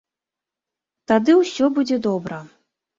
[1.13, 2.45] Тады ўсё будзе добра.